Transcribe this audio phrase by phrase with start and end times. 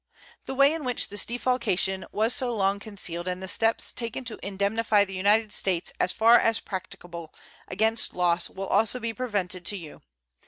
[0.45, 4.39] The way in which this defalcation was so long concealed and the steps taken to
[4.43, 7.31] indemnify the United States, as far as practicable,
[7.67, 10.01] against loss will also be presented to you.